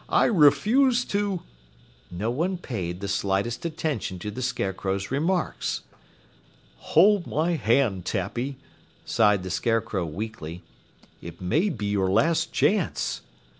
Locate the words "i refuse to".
0.09-1.43